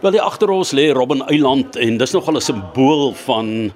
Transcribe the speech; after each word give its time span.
Wel 0.00 0.14
die 0.14 0.22
agter 0.22 0.50
ons 0.54 0.70
lê 0.72 0.92
Robben 0.94 1.24
Eiland 1.26 1.76
en 1.76 1.96
dis 1.98 2.12
nogal 2.14 2.36
'n 2.36 2.40
simbool 2.40 3.14
van 3.26 3.72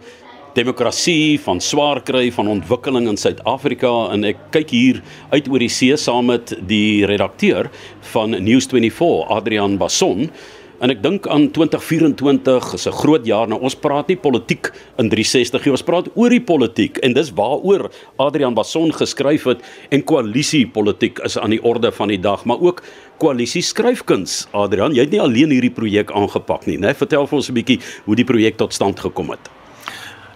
demokrasie, 0.54 1.40
van 1.40 1.60
swaar 1.60 2.02
kry, 2.02 2.30
van 2.32 2.48
ontwikkeling 2.48 3.09
in 3.09 3.17
Suid-Afrika 3.17 4.12
en 4.12 4.25
ek 4.25 4.37
kyk 4.51 4.71
hier 4.71 5.03
uit 5.33 5.49
oor 5.49 5.59
die 5.59 5.73
see 5.73 5.96
saam 5.96 6.27
met 6.27 6.53
die 6.69 7.07
redakteur 7.09 7.71
van 8.12 8.37
News24, 8.37 9.29
Adrian 9.29 9.79
Basson. 9.79 10.30
En 10.83 10.91
ek 10.91 10.99
dink 10.99 11.29
aan 11.30 11.45
2024 11.55 12.73
is 12.75 12.87
'n 12.89 12.93
groot 12.93 13.27
jaar. 13.27 13.46
Nou 13.46 13.61
ons 13.61 13.75
praat 13.75 14.09
nie 14.09 14.17
politiek 14.17 14.73
in 14.99 15.09
360 15.09 15.64
nie, 15.64 15.71
ons 15.71 15.82
praat 15.82 16.09
oor 16.14 16.31
die 16.31 16.41
politiek 16.41 16.99
en 16.99 17.12
dis 17.12 17.31
waaroor 17.31 17.91
Adrian 18.19 18.55
Basson 18.55 18.93
geskryf 18.93 19.45
het 19.45 19.61
en 19.91 20.05
koalisiepolitiek 20.05 21.18
is 21.18 21.39
aan 21.39 21.50
die 21.50 21.63
orde 21.63 21.93
van 21.93 22.09
die 22.09 22.21
dag, 22.21 22.45
maar 22.45 22.61
ook 22.61 22.82
koalisie 23.18 23.63
skryfkuns. 23.63 24.49
Adrian, 24.50 24.93
jy 24.95 25.00
het 25.00 25.11
nie 25.11 25.21
alleen 25.21 25.50
hierdie 25.50 25.71
projek 25.71 26.11
aangepak 26.11 26.67
nie, 26.67 26.79
né? 26.79 26.95
Vertel 26.95 27.26
vir 27.26 27.37
ons 27.37 27.49
'n 27.49 27.54
bietjie 27.54 27.81
hoe 28.04 28.17
die 28.17 28.25
projek 28.25 28.57
tot 28.57 28.75
stand 28.75 28.99
gekom 28.99 29.31
het. 29.31 29.61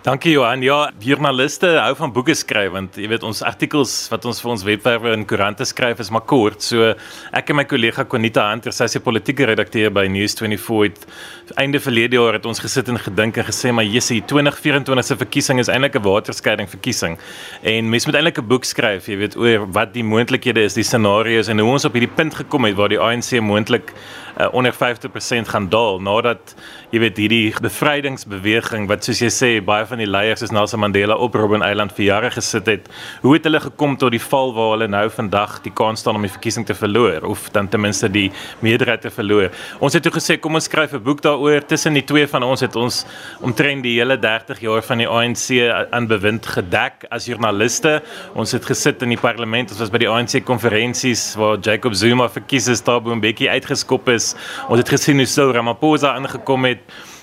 Dankie 0.06 0.37
Johan. 0.37 0.60
Ja, 0.62 0.92
joernaliste 1.02 1.66
hou 1.83 1.96
van 1.98 2.12
boeke 2.15 2.34
skryf 2.38 2.70
want 2.70 2.95
jy 2.95 3.09
weet 3.10 3.24
ons 3.27 3.41
artikels 3.42 3.91
wat 4.12 4.23
ons 4.30 4.38
vir 4.38 4.51
ons 4.52 4.62
webwerwe 4.62 5.10
en 5.10 5.24
koerante 5.27 5.66
skryf 5.66 5.98
is 6.05 6.12
maar 6.15 6.23
kort. 6.30 6.62
So 6.62 6.92
ek 7.34 7.51
en 7.51 7.59
my 7.59 7.65
kollega 7.66 8.05
Konita 8.06 8.45
Hunter, 8.52 8.70
sy 8.70 8.87
is 8.87 8.95
'n 8.95 9.02
politieke 9.02 9.48
redakteur 9.51 9.91
by 9.91 10.06
News24 10.06 10.87
het 10.87 11.59
einde 11.59 11.80
verlede 11.80 12.15
jaar 12.15 12.34
het 12.38 12.46
ons 12.46 12.60
gesit 12.62 12.88
en 12.88 12.98
gedink 12.98 13.37
en 13.37 13.45
gesê 13.45 13.73
maar 13.74 13.84
Jessie, 13.84 14.23
2024 14.23 15.05
se 15.05 15.16
verkiesing 15.16 15.59
is 15.59 15.69
eintlik 15.69 15.96
'n 15.96 16.02
waterskeiding 16.02 16.70
verkiesing. 16.70 17.18
En 17.65 17.91
mens 17.91 18.07
moet 18.07 18.15
eintlik 18.15 18.38
'n 18.38 18.46
boek 18.46 18.65
skryf, 18.65 19.09
jy 19.09 19.16
weet 19.16 19.37
oor 19.37 19.66
wat 19.73 19.93
die 19.93 20.04
moontlikhede 20.04 20.62
is, 20.62 20.74
die 20.74 20.84
scenario's 20.84 21.48
en 21.48 21.59
hoe 21.59 21.73
ons 21.73 21.84
op 21.84 21.93
hierdie 21.95 22.15
punt 22.15 22.32
gekom 22.32 22.65
het 22.65 22.77
waar 22.77 22.91
die 22.91 23.01
ANC 23.01 23.41
moontlik 23.41 23.93
uh, 24.40 24.48
onder 24.52 24.74
50% 24.74 25.48
gaan 25.48 25.68
daal 25.68 26.00
nadat 26.00 26.54
jy 26.90 27.00
weet 27.02 27.18
hierdie 27.20 27.54
bevrydingsbeweging 27.62 28.87
wat 28.90 29.06
soos 29.06 29.20
jy 29.23 29.30
sê 29.32 29.51
baie 29.65 29.87
van 29.88 30.01
die 30.02 30.09
leiers 30.09 30.45
is 30.45 30.52
Nelson 30.54 30.80
Mandela 30.80 31.16
op 31.16 31.34
Robben 31.34 31.65
Island 31.66 31.95
vir 31.96 32.04
jare 32.06 32.30
gesit 32.34 32.68
het. 32.70 32.90
Hoe 33.23 33.34
het 33.37 33.46
hulle 33.48 33.60
gekom 33.60 33.96
tot 34.01 34.14
die 34.14 34.23
val 34.23 34.52
waar 34.57 34.73
hulle 34.74 34.88
nou 34.92 35.04
vandag 35.12 35.59
die 35.64 35.73
kans 35.74 36.04
staan 36.04 36.18
om 36.18 36.26
die 36.26 36.32
verkiesing 36.32 36.66
te 36.68 36.76
verloor 36.76 37.26
of 37.30 37.48
dan 37.54 37.68
ten 37.68 37.80
minste 37.80 38.10
die 38.12 38.29
meerderheid 38.64 39.02
te 39.07 39.10
verloor? 39.10 39.51
Ons 39.80 39.96
het 39.96 40.04
toe 40.07 40.12
gesê 40.14 40.38
kom 40.40 40.54
ons 40.59 40.68
skryf 40.68 40.92
'n 40.95 41.02
boek 41.02 41.23
daaroor. 41.23 41.66
Tussen 41.66 41.95
die 41.95 42.04
twee 42.04 42.26
van 42.26 42.42
ons 42.42 42.60
het 42.60 42.76
ons 42.76 43.04
omtrent 43.40 43.82
die 43.82 43.98
hele 43.98 44.18
30 44.18 44.60
jaar 44.60 44.82
van 44.82 44.98
die 44.98 45.09
ANC 45.09 45.46
aan 45.90 46.07
bewind 46.07 46.46
gedek 46.46 47.07
as 47.10 47.26
joernaliste. 47.26 48.02
Ons 48.34 48.52
het 48.52 48.64
gesit 48.64 49.02
in 49.02 49.09
die 49.09 49.20
parlement. 49.20 49.70
Ons 49.70 49.80
was 49.80 49.90
by 49.90 49.98
die 49.98 50.09
ANC 50.09 50.45
konferensies 50.45 51.34
waar 51.37 51.59
Jacob 51.59 51.95
Zuma 51.95 52.29
verkies 52.29 52.68
is, 52.68 52.80
Thabo 52.80 53.14
Mbeki 53.14 53.48
uitgeskop 53.48 54.09
is. 54.09 54.26
Ons 54.69 54.79
het 54.79 54.88
gesien 54.88 55.21
hoe 55.21 55.27
Cyril 55.27 55.52
Ramaphosa 55.52 56.15
aangekom 56.15 56.65
het 56.65 56.82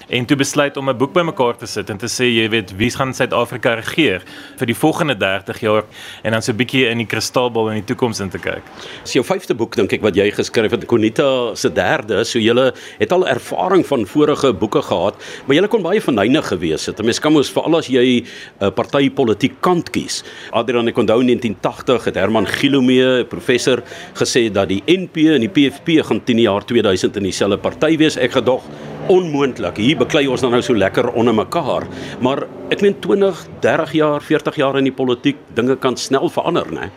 en 0.09 0.25
toe 0.25 0.37
besluit 0.37 0.77
om 0.77 0.89
'n 0.89 0.97
boek 0.97 1.13
bymekaar 1.13 1.57
te 1.57 1.65
sit 1.65 1.89
en 1.89 1.97
te 1.97 2.07
sê 2.07 2.25
jy 2.25 2.49
weet 2.49 2.75
wie 2.77 2.89
gaan 2.89 3.13
Suid-Afrika 3.13 3.73
regeer 3.73 4.21
vir 4.57 4.67
die 4.67 4.75
volgende 4.75 5.15
30 5.15 5.59
jaar 5.59 5.83
en 6.23 6.31
dan 6.31 6.41
so 6.41 6.51
'n 6.51 6.57
bietjie 6.57 6.89
in 6.89 6.97
die 6.97 7.05
kristalbal 7.05 7.69
in 7.69 7.75
die 7.75 7.95
toekoms 7.95 8.19
in 8.19 8.29
te 8.29 8.37
kyk. 8.37 8.63
Dis 9.03 9.13
jou 9.13 9.23
vyfde 9.23 9.55
boek 9.55 9.75
dink 9.75 9.93
ek 9.93 10.01
wat 10.01 10.15
jy 10.15 10.31
geskryf 10.31 10.71
het, 10.71 10.85
Konita 10.85 11.55
se 11.55 11.69
derde, 11.69 12.23
so 12.25 12.39
jy 12.39 12.73
het 12.99 13.11
al 13.11 13.27
ervaring 13.27 13.85
van 13.85 14.05
vorige 14.05 14.53
boeke 14.53 14.81
gehad, 14.81 15.15
maar 15.45 15.55
jy 15.55 15.67
kon 15.67 15.81
baie 15.81 16.01
verneig 16.01 16.47
gewees 16.47 16.85
het. 16.85 17.03
Mens 17.03 17.19
kan 17.19 17.33
mos 17.33 17.51
veral 17.51 17.77
as 17.77 17.87
jy 17.87 18.21
'n 18.21 18.27
uh, 18.61 18.69
partytetiek 18.69 19.61
kant 19.61 19.89
kies. 19.89 20.23
Adrian 20.51 20.87
ek 20.87 20.97
onthou 20.97 21.19
in 21.21 21.27
1980 21.27 22.05
het 22.05 22.15
Herman 22.15 22.47
Gilomee, 22.47 23.23
professor, 23.25 23.83
gesê 24.13 24.51
dat 24.51 24.69
die 24.69 24.83
NP 24.85 25.17
en 25.35 25.41
die 25.41 25.49
PFP 25.49 26.05
gaan 26.05 26.23
10 26.23 26.39
jaar 26.39 26.65
2000 26.65 27.17
in 27.17 27.23
dieselfde 27.23 27.57
party 27.57 27.97
wees. 27.97 28.17
Ek 28.17 28.31
gedog 28.31 28.63
onmoontlik. 29.11 29.77
Hier 29.77 29.97
beklei 29.99 30.25
ons 30.31 30.41
dan 30.43 30.53
nou 30.55 30.61
so 30.63 30.75
lekker 30.77 31.11
onder 31.11 31.35
mekaar. 31.35 31.87
Maar 32.23 32.45
ek 32.73 32.83
meen 32.85 32.95
20, 33.03 33.45
30 33.63 33.95
jaar, 33.99 34.21
40 34.21 34.59
jaar 34.59 34.77
in 34.79 34.87
die 34.89 34.95
politiek, 34.95 35.39
dinge 35.55 35.75
kan 35.75 35.97
snel 35.97 36.29
verander, 36.29 36.69
né? 36.73 36.89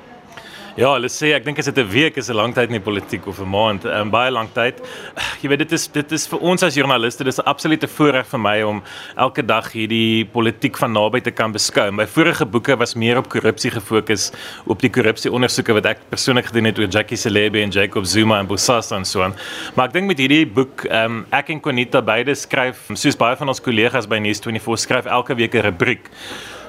Ja, 0.76 0.91
hulle 0.92 1.09
sê 1.09 1.31
ek 1.32 1.47
dink 1.47 1.56
as 1.56 1.70
dit 1.70 1.78
'n 1.81 1.88
week 1.88 2.19
is 2.20 2.28
'n 2.28 2.37
lang 2.37 2.53
tyd 2.53 2.69
in 2.69 2.76
die 2.76 2.84
politiek 2.84 3.26
of 3.26 3.41
'n 3.41 3.48
maand, 3.48 3.84
'n 3.84 3.97
um, 3.97 4.10
baie 4.10 4.31
lang 4.31 4.47
tyd. 4.53 4.76
Jy 5.41 5.48
weet 5.48 5.59
dit 5.64 5.72
is 5.72 5.88
dit 5.88 6.12
is 6.12 6.26
vir 6.28 6.38
ons 6.38 6.62
as 6.62 6.75
joernaliste, 6.76 7.25
dis 7.25 7.38
'n 7.38 7.48
absolute 7.48 7.88
voorreg 7.88 8.26
vir 8.26 8.38
my 8.38 8.62
om 8.62 8.82
elke 9.16 9.41
dag 9.42 9.72
hierdie 9.72 10.26
politiek 10.26 10.76
van 10.76 10.92
naby 10.92 11.22
te 11.22 11.31
kan 11.31 11.50
beskou. 11.50 11.91
My 11.91 12.04
vorige 12.06 12.44
boeke 12.44 12.76
was 12.76 12.94
meer 12.94 13.16
op 13.16 13.26
korrupsie 13.26 13.70
gefokus, 13.70 14.32
op 14.66 14.78
die 14.78 14.91
korrupsieondersoeke 14.91 15.72
wat 15.72 15.86
ek 15.86 15.98
persoonlik 16.10 16.53
gedoen 16.53 16.66
het 16.66 16.78
oor 16.78 16.88
Jackie 16.88 17.16
Celebi 17.16 17.62
en 17.62 17.70
Jacob 17.70 18.04
Zuma 18.04 18.38
en 18.38 18.47
Bosasa 18.47 18.97
en 18.97 19.04
so 19.06 19.22
aan. 19.22 19.34
Maar 19.76 19.86
ek 19.86 19.92
dink 19.94 20.06
met 20.06 20.19
hierdie 20.19 20.44
boek, 20.44 20.84
ehm 20.84 21.04
um, 21.04 21.26
ek 21.32 21.48
en 21.48 21.60
Konita 21.60 22.03
beide 22.03 22.34
skryf, 22.34 22.76
soos 22.92 23.16
baie 23.16 23.34
van 23.36 23.48
ons 23.48 23.60
kollegas 23.60 24.06
by 24.06 24.19
News24 24.19 24.76
skryf 24.76 25.06
elke 25.06 25.34
week 25.34 25.54
'n 25.54 25.62
rubriek. 25.62 26.10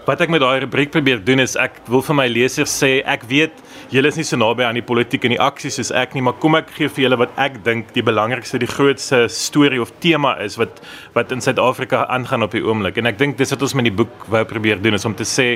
Wat 0.07 0.21
ek 0.23 0.31
met 0.31 0.39
daai 0.39 0.61
rubriek 0.63 0.87
probeer 0.93 1.19
doen 1.19 1.41
is 1.43 1.57
ek 1.59 1.81
wil 1.91 1.99
vir 1.99 2.15
my 2.15 2.25
lesers 2.31 2.71
sê 2.71 3.01
ek 3.03 3.25
weet 3.27 3.57
julle 3.91 4.07
is 4.07 4.15
nie 4.15 4.23
so 4.23 4.39
naby 4.39 4.63
aan 4.63 4.77
die 4.79 4.83
politiek 4.87 5.25
en 5.27 5.33
die 5.33 5.39
aksies 5.43 5.75
soos 5.81 5.91
ek 5.91 6.15
nie, 6.15 6.23
maar 6.23 6.37
kom 6.39 6.55
ek 6.55 6.69
gee 6.77 6.87
vir 6.87 7.03
julle 7.03 7.17
wat 7.19 7.33
ek 7.43 7.57
dink 7.65 7.91
die 7.91 8.05
belangrikste, 8.07 8.61
die 8.63 8.71
grootste 8.71 9.25
storie 9.27 9.81
of 9.83 9.91
tema 9.99 10.37
is 10.45 10.55
wat 10.61 10.79
wat 11.17 11.33
in 11.35 11.43
Suid-Afrika 11.43 12.05
aangaan 12.15 12.47
op 12.47 12.55
die 12.55 12.63
oomblik. 12.63 13.01
En 13.01 13.11
ek 13.11 13.19
dink 13.19 13.35
dis 13.35 13.51
wat 13.51 13.67
ons 13.67 13.75
met 13.75 13.89
die 13.89 13.95
boek 13.99 14.29
wou 14.31 14.45
probeer 14.47 14.79
doen 14.79 14.95
is 14.95 15.07
om 15.09 15.15
te 15.15 15.27
sê 15.27 15.49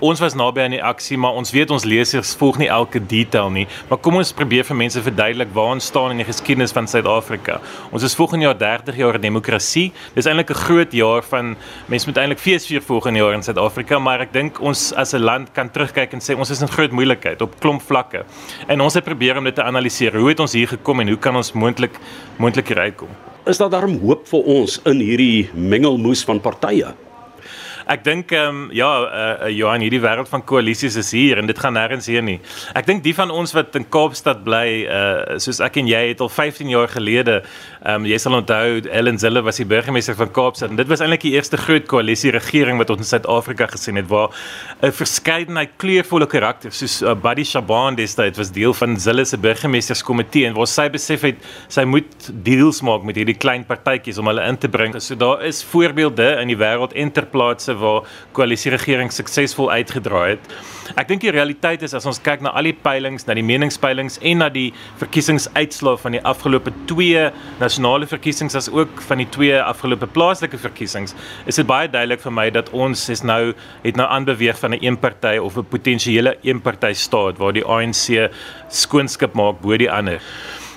ons 0.00 0.20
was 0.20 0.34
naby 0.34 0.60
aan 0.64 0.74
die 0.76 0.82
aksie, 0.82 1.16
maar 1.18 1.36
ons 1.38 1.52
weet 1.54 1.70
ons 1.70 1.84
lesers 1.84 2.34
volg 2.38 2.58
nie 2.60 2.68
elke 2.72 3.00
detail 3.00 3.50
nie. 3.50 3.66
Maar 3.88 4.00
kom 4.04 4.18
ons 4.20 4.32
probeer 4.36 4.66
vir 4.68 4.76
mense 4.76 5.02
verduidelik 5.02 5.52
waar 5.56 5.76
ons 5.76 5.86
staan 5.86 6.14
in 6.14 6.22
die 6.22 6.28
geskiedenis 6.28 6.74
van 6.76 6.88
Suid-Afrika. 6.90 7.60
Ons 7.94 8.06
is 8.06 8.16
volgende 8.18 8.48
jaar 8.48 8.58
30 8.58 8.98
jaar 9.00 9.20
demokrasie. 9.20 9.92
Dis 10.14 10.26
eintlik 10.26 10.50
'n 10.50 10.62
groot 10.66 10.92
jaar 10.92 11.22
van 11.22 11.56
mense 11.88 12.06
moet 12.06 12.18
eintlik 12.18 12.38
feesvier 12.38 12.82
volgende 12.82 13.18
jaar 13.20 13.34
in 13.34 13.42
Suid-Afrika, 13.42 13.98
maar 13.98 14.20
ek 14.20 14.32
dink 14.32 14.60
ons 14.60 14.92
as 14.92 15.14
'n 15.14 15.22
land 15.22 15.52
kan 15.52 15.70
terugkyk 15.70 16.12
en 16.12 16.20
sê 16.20 16.36
ons 16.36 16.50
is 16.50 16.60
in 16.60 16.68
groot 16.68 16.90
moeilikheid 16.90 17.42
op 17.42 17.60
klomp 17.60 17.82
vlakke. 17.82 18.24
En 18.68 18.80
ons 18.80 18.94
het 18.94 19.04
probeer 19.04 19.36
om 19.36 19.44
dit 19.44 19.54
te 19.54 19.62
analiseer. 19.62 20.16
Hoe 20.16 20.28
het 20.28 20.40
ons 20.40 20.52
hier 20.52 20.68
gekom 20.68 21.00
en 21.00 21.08
hoe 21.08 21.18
kan 21.18 21.36
ons 21.36 21.52
moontlik 21.52 21.98
moontlik 22.38 22.68
hier 22.68 22.78
uitkom? 22.78 23.08
Is 23.46 23.58
daar 23.58 23.70
darm 23.70 23.98
hoop 23.98 24.26
vir 24.26 24.42
ons 24.42 24.80
in 24.84 25.00
hierdie 25.00 25.50
mengelmoes 25.54 26.24
van 26.24 26.40
partye? 26.40 27.05
Ek 27.86 28.02
dink 28.02 28.32
ehm 28.34 28.64
um, 28.64 28.70
ja, 28.74 28.88
uh, 29.06 29.48
Johan, 29.54 29.78
hierdie 29.84 30.00
wêreld 30.02 30.26
van 30.26 30.42
koalisies 30.42 30.96
is 30.98 31.12
hier 31.14 31.38
en 31.38 31.46
dit 31.46 31.58
gaan 31.62 31.76
nêrens 31.78 32.08
heen 32.10 32.24
nie. 32.26 32.38
Ek 32.74 32.86
dink 32.88 33.04
die 33.04 33.14
van 33.14 33.30
ons 33.30 33.52
wat 33.54 33.76
in 33.78 33.84
Kaapstad 33.94 34.40
bly, 34.42 34.66
uh 34.90 35.36
soos 35.42 35.60
ek 35.62 35.78
en 35.78 35.86
jy 35.86 36.00
het 36.08 36.22
al 36.24 36.30
15 36.32 36.72
jaar 36.72 36.90
gelede, 36.90 37.36
ehm 37.84 38.02
um, 38.02 38.08
jy 38.10 38.18
sal 38.18 38.34
onthou 38.40 38.80
Ellen 38.90 39.20
Zille 39.22 39.42
was 39.46 39.60
die 39.62 39.68
burgemeester 39.70 40.16
van 40.18 40.32
Kaapstad 40.34 40.74
en 40.74 40.80
dit 40.80 40.90
was 40.90 41.04
eintlik 41.04 41.22
die 41.28 41.36
eerste 41.36 41.60
groot 41.62 41.86
koalisie 41.86 42.32
regering 42.34 42.80
wat 42.82 42.90
ons 42.90 43.04
in 43.04 43.10
Suid-Afrika 43.12 43.70
gesien 43.70 44.00
het 44.00 44.10
waar 44.10 44.34
'n 44.82 44.90
verskeidenheid 44.90 45.78
kleurvolle 45.78 46.26
karakters 46.26 46.82
soos 46.82 47.02
uh, 47.02 47.14
Buddy 47.14 47.44
Shaban 47.44 47.94
destyds 47.94 48.38
was 48.38 48.50
deel 48.50 48.74
van 48.74 48.98
Zille 48.98 49.24
se 49.24 49.38
burgemeesterskomitee 49.38 50.46
en 50.50 50.58
waar 50.58 50.66
sy 50.66 50.88
besef 50.90 51.22
het 51.22 51.38
sy 51.68 51.84
moet 51.84 52.30
deals 52.42 52.82
maak 52.82 53.06
met 53.06 53.14
hierdie 53.14 53.38
klein 53.38 53.62
partytjies 53.64 54.18
om 54.18 54.26
hulle 54.26 54.42
in 54.42 54.58
te 54.58 54.68
bring. 54.68 54.98
So 55.00 55.14
daar 55.14 55.44
is 55.46 55.62
voorbeelde 55.62 56.40
in 56.42 56.48
die 56.48 56.58
wêreld 56.58 56.92
interplaatse 57.76 57.86
waar 57.86 58.06
koalisieregering 58.32 59.12
suksesvol 59.12 59.70
uitgedraai 59.70 60.36
het. 60.36 60.56
Ek 60.96 61.08
dink 61.08 61.22
die 61.22 61.32
realiteit 61.34 61.82
is 61.82 61.94
as 61.94 62.06
ons 62.06 62.20
kyk 62.22 62.42
na 62.42 62.52
al 62.54 62.68
die 62.68 62.72
peilings, 62.72 63.26
na 63.26 63.34
die 63.34 63.44
meningspeilings 63.44 64.18
en 64.22 64.38
na 64.38 64.48
die 64.48 64.72
verkiesingsuitslae 65.00 65.98
van 65.98 66.16
die 66.16 66.22
afgelope 66.22 66.72
2 66.86 67.30
nasionale 67.60 68.06
verkiesings 68.06 68.56
as 68.56 68.68
ook 68.70 69.00
van 69.08 69.18
die 69.18 69.28
twee 69.30 69.56
afgelope 69.60 70.06
plaaslike 70.06 70.58
verkiesings, 70.58 71.14
is 71.46 71.56
dit 71.56 71.66
baie 71.66 71.88
duidelik 71.88 72.22
vir 72.22 72.32
my 72.32 72.50
dat 72.50 72.70
ons 72.72 73.08
is 73.10 73.24
nou 73.24 73.54
het 73.82 73.96
nou 73.96 74.06
aanbeweeg 74.06 74.58
van 74.58 74.74
'n 74.74 74.82
eenpartytjie 74.82 75.42
of 75.42 75.56
'n 75.56 75.64
potensiële 75.64 76.36
eenpartytjie 76.42 77.02
staat 77.02 77.38
waar 77.38 77.52
die 77.52 77.64
ANC 77.64 78.30
skoonskip 78.68 79.34
maak 79.34 79.60
bo 79.60 79.76
die 79.76 79.90
ander. 79.90 80.20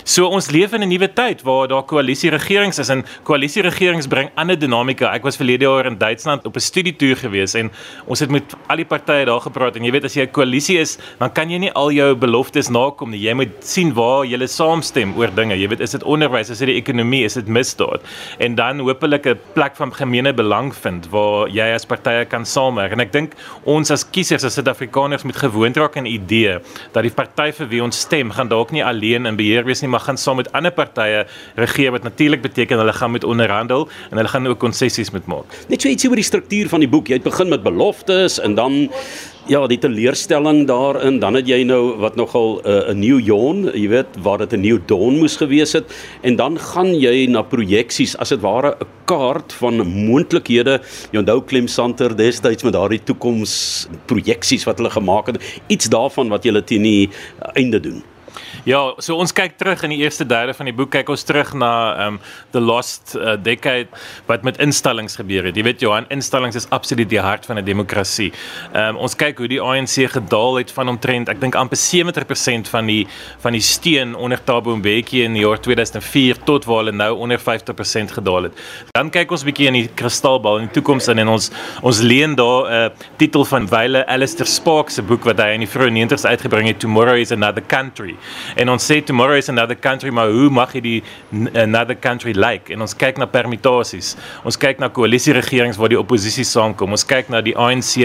So 0.04 0.26
ons 0.28 0.50
leef 0.50 0.74
in 0.74 0.82
'n 0.84 0.90
nuwe 0.90 1.14
tyd 1.14 1.42
waar 1.44 1.68
daar 1.68 1.84
koalisieregerings 1.84 2.80
is 2.80 2.90
en 2.90 3.06
koalisieregerings 3.24 4.08
bring 4.08 4.30
ander 4.36 4.60
dinamika. 4.60 5.14
Ek 5.14 5.24
was 5.24 5.36
verlede 5.36 5.66
jaar 5.66 5.86
in 5.86 5.98
Duitsland 5.98 6.46
op 6.46 6.56
'n 6.56 6.60
studietoer 6.60 7.16
gewees 7.16 7.54
en 7.54 7.72
ons 8.06 8.20
het 8.20 8.30
met 8.30 8.56
al 8.68 8.78
die 8.78 8.86
partye 8.86 9.26
daar 9.26 9.42
gepraat 9.42 9.76
en 9.76 9.84
jy 9.84 9.92
weet 9.92 10.06
as 10.06 10.14
jy 10.16 10.24
'n 10.24 10.32
koalisie 10.32 10.80
is, 10.80 10.98
dan 11.20 11.32
kan 11.32 11.50
jy 11.50 11.58
nie 11.58 11.72
al 11.72 11.92
jou 11.92 12.16
beloftes 12.16 12.70
nakom 12.70 13.12
nie. 13.12 13.20
Jy 13.20 13.34
moet 13.34 13.50
sien 13.60 13.94
waar 13.94 14.26
jy 14.26 14.38
saamstem 14.48 15.18
oor 15.18 15.30
dinge. 15.36 15.56
Jy 15.56 15.68
weet, 15.68 15.80
is 15.80 15.92
dit 15.92 16.04
onderwys, 16.04 16.50
is 16.50 16.60
dit 16.60 16.68
die 16.68 16.78
ekonomie, 16.82 17.24
is 17.26 17.34
dit 17.34 17.48
misdaad? 17.48 18.02
En 18.40 18.56
dan 18.56 18.80
hopelik 18.80 19.26
'n 19.26 19.40
plek 19.54 19.76
van 19.76 19.94
gemeene 19.94 20.34
belang 20.34 20.74
vind 20.74 21.10
waar 21.10 21.48
jy 21.48 21.74
as 21.74 21.86
partye 21.86 22.26
kan 22.26 22.46
saamwerk. 22.46 22.92
En 22.92 23.00
ek 23.00 23.12
dink 23.12 23.34
ons 23.66 23.92
as 23.92 24.04
kiesers 24.04 24.44
as 24.44 24.54
Suid-Afrikaners 24.54 25.24
moet 25.24 25.36
gewoond 25.36 25.78
raak 25.78 25.98
aan 25.98 26.04
die 26.04 26.20
idee 26.20 26.60
dat 26.94 27.04
die 27.04 27.12
party 27.12 27.52
vir 27.52 27.68
wie 27.68 27.84
ons 27.84 28.00
stem 28.00 28.32
gaan 28.32 28.48
dalk 28.48 28.72
nie 28.72 28.84
alleen 28.84 29.26
in 29.26 29.36
beheer 29.36 29.64
wees 29.66 29.82
nie, 29.82 29.89
maar 29.90 30.06
gaan 30.06 30.18
saam 30.18 30.40
met 30.42 30.52
ander 30.52 30.72
partye 30.72 31.26
regeer 31.56 31.92
wat 31.92 32.04
natuurlik 32.04 32.42
beteken 32.42 32.78
hulle 32.78 32.94
gaan 32.94 33.12
met 33.12 33.24
onderhandel 33.24 33.90
en 34.12 34.18
hulle 34.18 34.32
gaan 34.32 34.48
ook 34.48 34.60
konsessies 34.60 35.12
moet 35.12 35.26
maak. 35.26 35.58
Net 35.68 35.82
so 35.82 35.90
ietsie 35.90 36.10
oor 36.10 36.20
die 36.20 36.28
struktuur 36.28 36.70
van 36.70 36.80
die 36.80 36.90
boek. 36.90 37.08
Jy 37.08 37.20
het 37.20 37.28
begin 37.28 37.50
met 37.50 37.64
beloftes 37.64 38.40
en 38.40 38.56
dan 38.56 38.90
ja, 39.50 39.64
die 39.68 39.80
teleurstelling 39.82 40.68
daarin, 40.70 41.18
dan 41.20 41.34
het 41.40 41.48
jy 41.50 41.64
nou 41.66 41.98
wat 42.02 42.16
nogal 42.20 42.62
'n 42.62 42.70
uh, 42.70 42.94
nuwe 42.94 43.22
Jon, 43.24 43.64
jy 43.74 43.88
weet, 43.90 44.20
waar 44.22 44.38
dit 44.38 44.54
'n 44.54 44.62
nuwe 44.62 44.82
Dawn 44.86 45.18
moes 45.18 45.38
gewees 45.38 45.74
het 45.74 45.86
en 46.22 46.36
dan 46.36 46.60
gaan 46.60 46.94
jy 46.94 47.26
na 47.28 47.42
projeksies 47.42 48.18
as 48.18 48.30
dit 48.30 48.42
ware 48.42 48.76
'n 48.80 48.86
kaart 49.06 49.54
van 49.54 49.82
moontlikhede. 49.88 50.82
Jy 51.12 51.20
onthou 51.20 51.42
Clem 51.46 51.68
Santer 51.68 52.16
destyds 52.16 52.64
met 52.64 52.74
daardie 52.74 53.04
toekoms 53.04 53.88
projeksies 54.06 54.66
wat 54.66 54.78
hulle 54.78 54.90
gemaak 54.90 55.28
het, 55.28 55.62
iets 55.68 55.90
daarvan 55.90 56.30
wat 56.30 56.44
jy 56.44 56.62
teen 56.62 56.84
die 56.84 57.10
einde 57.56 57.80
doen. 57.80 58.04
Ja, 58.68 58.94
so 59.02 59.16
ons 59.20 59.34
kyk 59.36 59.58
terug 59.58 59.84
in 59.88 59.94
die 59.94 60.02
eerste 60.04 60.26
derde 60.28 60.54
van 60.54 60.68
die 60.70 60.76
boek 60.76 60.92
kyk 60.94 61.10
ons 61.10 61.24
terug 61.28 61.54
na 61.58 61.72
um 62.08 62.20
the 62.54 62.62
lost 62.62 63.16
uh, 63.16 63.36
decade 63.42 63.88
wat 64.28 64.44
met 64.48 64.60
instellings 64.62 65.16
gebeur 65.20 65.48
het. 65.50 65.58
Jy 65.58 65.64
weet 65.64 65.84
Johan, 65.84 66.08
instellings 66.14 66.58
is 66.60 66.68
absoluut 66.76 67.10
die 67.10 67.22
hart 67.24 67.48
van 67.50 67.58
'n 67.58 67.66
demokrasie. 67.66 68.32
Um 68.74 68.98
ons 68.98 69.16
kyk 69.16 69.38
hoe 69.38 69.48
die 69.48 69.62
ANC 69.62 70.12
gedaal 70.12 70.60
het 70.62 70.72
van 70.72 70.90
omtrent 70.90 71.30
ek 71.30 71.42
dink 71.42 71.56
amper 71.56 71.78
70% 71.78 72.70
van 72.70 72.86
die 72.86 73.08
van 73.40 73.54
die 73.54 73.62
steun 73.62 74.16
onder 74.16 74.44
Thabo 74.44 74.76
Mbeki 74.76 75.24
in 75.24 75.34
die 75.34 75.44
jaar 75.46 75.60
2004 75.60 76.44
tot 76.46 76.66
waar 76.66 76.84
hulle 76.84 76.92
nou 76.92 77.16
onder 77.18 77.40
50% 77.40 78.12
gedaal 78.12 78.44
het. 78.44 78.54
Dan 78.94 79.10
kyk 79.10 79.32
ons 79.32 79.44
bietjie 79.44 79.68
in 79.68 79.74
die 79.74 79.90
kristalbal 79.96 80.60
in 80.60 80.68
die 80.68 80.74
toekoms 80.74 81.08
in 81.08 81.20
en 81.20 81.28
ons 81.28 81.52
ons 81.82 82.00
leen 82.02 82.36
daar 82.36 82.70
'n 82.70 82.92
uh, 82.92 82.96
titel 83.18 83.46
van 83.46 83.68
Wyle 83.68 84.06
Alistair 84.06 84.48
Sparks 84.48 84.94
se 84.94 85.02
boek 85.02 85.24
wat 85.24 85.40
hy 85.40 85.54
in 85.56 85.64
die 85.64 85.70
vroeë 85.70 85.92
90's 85.96 86.26
uitgebring 86.26 86.68
het 86.68 86.80
Tomorrow 86.80 87.18
is 87.18 87.32
another 87.32 87.64
country 87.66 88.16
en 88.56 88.70
ons 88.70 88.92
sê 88.92 89.02
tomorrow 89.06 89.38
is 89.38 89.50
another 89.50 89.76
country 89.76 90.10
maar 90.10 90.32
hoe 90.34 90.50
mag 90.50 90.74
jy 90.76 90.82
die 90.82 91.04
another 91.54 91.96
country 91.96 92.34
like 92.36 92.74
en 92.74 92.82
ons 92.82 92.96
kyk 92.98 93.18
na 93.18 93.26
permutasies 93.30 94.16
ons 94.44 94.58
kyk 94.60 94.80
na 94.80 94.90
koalisieregerings 94.94 95.80
waar 95.80 95.92
die 95.92 96.00
oppositie 96.00 96.46
saamkom. 96.48 96.94
Ons 96.96 97.06
kyk 97.08 97.30
na 97.34 97.42
die 97.46 97.56
ANC 97.58 97.96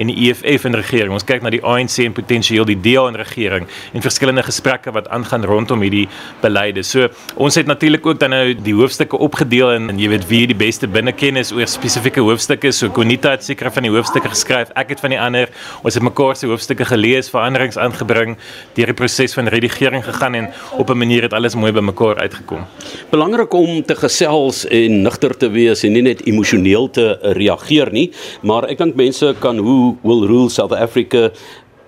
en 0.00 0.10
die 0.10 0.28
EFF 0.28 0.66
in 0.68 0.76
regering. 0.78 1.14
Ons 1.14 1.26
kyk 1.28 1.44
na 1.44 1.52
die 1.52 1.62
ANC 1.66 1.98
en 2.04 2.16
potensieel 2.16 2.66
die 2.68 2.78
DA 2.80 3.06
in 3.10 3.18
regering 3.18 3.68
en 3.94 4.04
verskillende 4.04 4.44
gesprekke 4.46 4.92
wat 4.96 5.08
aangaan 5.14 5.46
rondom 5.48 5.82
hierdie 5.84 6.06
beleide. 6.42 6.84
So 6.86 7.08
ons 7.40 7.58
het 7.58 7.70
natuurlik 7.70 8.06
ook 8.06 8.20
dan 8.20 8.34
nou 8.34 8.54
die 8.54 8.74
hoofstukke 8.76 9.18
opgedeel 9.20 9.74
en, 9.76 9.90
en 9.92 10.00
jy 10.00 10.10
weet 10.12 10.26
wie 10.30 10.42
die 10.50 10.58
beste 10.58 10.88
binnekennis 10.90 11.52
oor 11.56 11.68
spesifieke 11.70 12.22
hoofstukke 12.24 12.72
so 12.74 12.90
Konita 12.94 13.34
het 13.36 13.46
seker 13.46 13.70
van 13.74 13.86
die 13.86 13.92
hoofstukke 13.92 14.32
geskryf 14.32 14.72
ek 14.78 14.94
het 14.94 15.02
van 15.02 15.14
die 15.14 15.20
ander. 15.20 15.50
Ons 15.84 15.98
het 15.98 16.06
mekaar 16.06 16.38
se 16.38 16.50
hoofstukke 16.50 16.86
gelees 16.88 17.30
veranderings 17.32 17.78
aangebring 17.80 18.36
deur 18.76 18.92
die 18.92 18.96
proses 18.96 19.34
van 19.36 19.50
redigering 19.60 19.90
regering 19.90 20.04
gegaan 20.04 20.34
en 20.34 20.48
op 20.78 20.90
'n 20.90 20.96
manier 20.96 21.22
het 21.22 21.32
alles 21.32 21.54
mooi 21.54 21.72
bymekaar 21.72 22.16
uitgekom. 22.16 22.66
Belangrik 23.10 23.52
om 23.52 23.82
te 23.84 23.94
gesels 23.94 24.66
en 24.66 25.02
nugter 25.02 25.36
te 25.36 25.50
wees 25.50 25.82
en 25.82 25.92
nie 25.92 26.02
net 26.02 26.26
emosioneel 26.26 26.90
te 26.90 27.18
reageer 27.20 27.92
nie, 27.92 28.10
maar 28.42 28.68
ek 28.68 28.78
dink 28.78 28.94
mense 28.94 29.34
kan 29.38 29.58
hoe 29.58 29.96
will 30.02 30.26
rule 30.26 30.48
South 30.48 30.72
Africa 30.72 31.30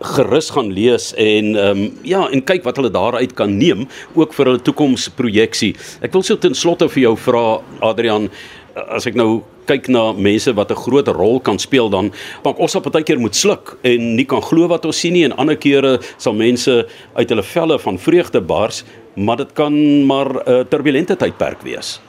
gerus 0.00 0.50
gaan 0.50 0.72
lees 0.72 1.14
en 1.14 1.56
ehm 1.56 1.78
um, 1.78 1.98
ja 2.02 2.28
en 2.30 2.44
kyk 2.44 2.64
wat 2.64 2.76
hulle 2.76 2.90
daaruit 2.90 3.32
kan 3.34 3.56
neem 3.56 3.88
ook 4.14 4.32
vir 4.34 4.46
hulle 4.46 4.62
toekomsprojeksie. 4.62 5.76
Ek 6.00 6.12
wil 6.12 6.22
so 6.22 6.36
ten 6.36 6.54
slotte 6.54 6.88
vir 6.88 7.02
jou 7.02 7.16
vra 7.16 7.60
Adrian 7.80 8.30
as 8.74 9.06
ek 9.06 9.14
nou 9.14 9.42
kyk 9.66 9.88
na 9.88 10.12
mense 10.12 10.52
wat 10.54 10.70
'n 10.70 10.82
groot 10.84 11.08
rol 11.08 11.40
kan 11.40 11.58
speel 11.58 11.88
dan 11.90 12.12
maar 12.44 12.54
ons 12.54 12.74
op 12.74 12.92
baie 12.92 13.04
keer 13.04 13.18
moet 13.18 13.36
sluk 13.36 13.76
en 13.82 14.14
nie 14.16 14.24
kan 14.24 14.42
glo 14.42 14.68
wat 14.68 14.84
ons 14.84 15.00
sien 15.00 15.12
nie 15.12 15.24
en 15.24 15.36
ander 15.36 15.56
kere 15.56 15.98
sal 16.18 16.34
mense 16.34 16.86
uit 17.14 17.28
hulle 17.28 17.42
velle 17.42 17.78
van 17.78 17.98
vreugde 17.98 18.40
bars 18.40 18.84
maar 19.14 19.36
dit 19.36 19.52
kan 19.52 20.06
maar 20.06 20.28
'n 20.48 20.68
turbulente 20.68 21.16
tydperk 21.16 21.62
wees. 21.62 22.00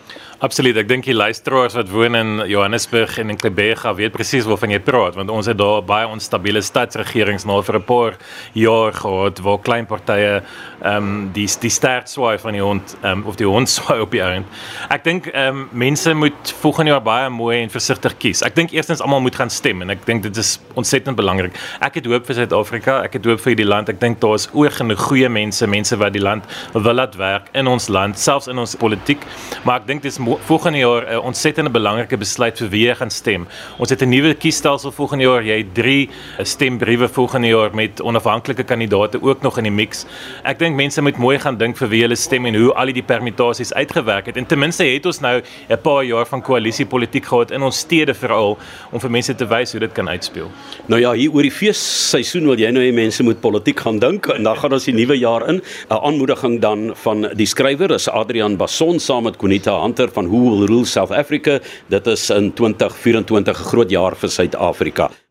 Absoluut. 0.44 0.76
Ek 0.76 0.90
dink 0.90 1.06
die 1.08 1.14
luisteraars 1.16 1.78
wat 1.78 1.88
woon 1.88 2.18
in 2.20 2.32
Johannesburg 2.52 3.14
en 3.22 3.30
in 3.32 3.38
Klebega 3.40 3.94
weet 3.96 4.12
presies 4.12 4.44
waarvan 4.44 4.74
jy 4.74 4.80
praat 4.84 5.16
want 5.16 5.30
ons 5.32 5.48
het 5.48 5.56
daar 5.56 5.80
baie 5.88 6.10
onstabiele 6.12 6.60
stadsregerings 6.60 7.46
nou 7.48 7.62
vir 7.64 7.78
'n 7.80 7.86
paar 7.88 8.18
jaar 8.52 8.92
gehad 8.92 9.40
waar 9.40 9.62
klein 9.64 9.88
partye 9.88 10.44
ehm 10.84 10.98
um, 10.98 11.30
die 11.32 11.48
die 11.48 11.70
sterk 11.72 12.08
swaai 12.12 12.38
van 12.38 12.54
die 12.54 12.62
hond 12.62 12.96
ehm 13.04 13.20
um, 13.20 13.24
of 13.24 13.38
die 13.40 13.48
hond 13.48 13.70
swaai 13.76 14.02
op 14.02 14.12
die 14.12 14.20
eind. 14.20 14.46
Ek 14.90 15.04
dink 15.04 15.28
ehm 15.28 15.48
um, 15.48 15.70
mense 15.72 16.14
moet 16.14 16.54
volgende 16.60 16.92
jaar 16.92 17.02
baie 17.02 17.30
mooi 17.30 17.62
en 17.62 17.70
versigtig 17.70 18.18
kies. 18.18 18.44
Ek 18.44 18.56
dink 18.56 18.72
eerstens 18.72 19.00
almal 19.00 19.22
moet 19.22 19.36
gaan 19.36 19.50
stem 19.50 19.82
en 19.82 19.90
ek 19.90 20.06
dink 20.06 20.24
dit 20.24 20.38
is 20.38 20.60
ontsettend 20.76 21.16
belangrik. 21.16 21.56
Ek 21.80 21.96
het 21.96 22.06
hoop 22.06 22.26
vir 22.26 22.36
Suid-Afrika. 22.36 23.02
Ek 23.04 23.14
het 23.14 23.26
hoop 23.26 23.40
vir 23.40 23.56
die 23.56 23.66
land. 23.66 23.90
Ek 23.90 24.00
dink 24.00 24.20
daar 24.20 24.36
is 24.36 24.50
oor 24.52 24.72
genoeg 24.72 25.00
goeie 25.00 25.30
mense, 25.30 25.68
mense 25.68 25.96
wat 25.96 26.14
die 26.14 26.22
land 26.22 26.44
wil 26.74 26.94
laat 26.94 27.16
werk 27.16 27.48
in 27.54 27.68
ons 27.68 27.88
land, 27.88 28.20
selfs 28.20 28.48
in 28.48 28.60
ons 28.60 28.76
politiek. 28.76 29.24
Maar 29.64 29.80
ek 29.80 29.88
dink 29.88 30.04
dis 30.04 30.20
volgende 30.40 30.78
jaar 30.78 31.04
'n 31.06 31.14
uh, 31.14 31.24
ontsettende 31.24 31.70
belangrike 31.70 32.18
besluit 32.18 32.58
vir 32.58 32.70
wie 32.70 32.88
jy 32.88 32.96
gaan 32.96 33.10
stem. 33.10 33.48
Ons 33.78 33.90
het 33.90 34.02
'n 34.02 34.10
nuwe 34.10 34.34
kiesstelsel 34.34 34.92
volgende 34.92 35.24
jaar. 35.24 35.44
Jy 35.44 35.58
het 35.58 35.74
3 35.74 36.10
uh, 36.10 36.46
stembriewe 36.46 37.08
volgende 37.08 37.48
jaar 37.48 37.76
met 37.76 38.02
onafhanklike 38.02 38.64
kandidaate 38.64 39.22
ook 39.22 39.42
nog 39.42 39.58
in 39.58 39.64
die 39.64 39.72
mix. 39.72 40.06
Ek 40.44 40.60
dink 40.60 40.76
mense 40.76 41.02
moet 41.02 41.18
mooi 41.18 41.40
gaan 41.40 41.58
dink 41.58 41.78
vir 41.78 41.88
wie 41.88 42.02
hulle 42.02 42.16
stem 42.16 42.46
en 42.46 42.56
hoe 42.56 42.74
al 42.74 42.94
die 42.94 43.04
permutasies 43.04 43.74
uitgewerk 43.74 44.26
het. 44.26 44.38
En 44.38 44.46
ten 44.46 44.60
minste 44.60 44.84
het 44.84 45.06
ons 45.06 45.20
nou 45.20 45.42
'n 45.70 45.82
paar 45.82 46.04
jaar 46.04 46.26
van 46.26 46.42
koalisiepolitiek 46.42 47.26
gehad 47.26 47.52
in 47.52 47.62
ons 47.62 47.78
stede 47.78 48.14
veral 48.14 48.58
om 48.92 49.00
vir 49.00 49.12
mense 49.12 49.36
te 49.36 49.46
wys 49.46 49.72
hoe 49.72 49.80
dit 49.80 49.92
kan 49.92 50.10
uitspeel. 50.10 50.52
Nou 50.86 51.02
ja, 51.02 51.14
hier 51.14 51.32
oor 51.32 51.42
die 51.42 51.52
feesseisoen 51.52 52.46
wil 52.46 52.60
jy 52.60 52.72
nou 52.72 52.84
hê 52.84 52.94
mense 52.94 53.24
moet 53.24 53.42
politiek 53.42 53.80
gaan 53.80 54.00
dink 54.00 54.28
en 54.28 54.44
dan 54.44 54.58
gaan 54.58 54.74
ons 54.74 54.86
die 54.86 54.94
nuwe 54.94 55.18
jaar 55.18 55.48
in. 55.50 55.62
'n 55.90 56.00
Aanmoediging 56.04 56.60
dan 56.62 56.92
van 56.96 57.28
die 57.34 57.46
skrywer 57.46 57.92
is 57.92 58.10
Adrian 58.10 58.58
Bason 58.58 59.00
saam 59.00 59.24
met 59.24 59.38
Konita 59.38 59.82
Hunter 59.82 60.10
van 60.24 60.32
Who 60.32 60.50
Will 60.50 60.66
Rule 60.68 60.86
South 60.86 61.12
Africa. 61.12 61.60
Dit 61.88 62.08
is 62.08 62.30
in 62.30 62.54
2024 62.54 63.60
'n 63.60 63.64
groot 63.64 63.90
jaar 63.90 64.16
vir 64.16 64.30
Suid-Afrika. 64.30 65.23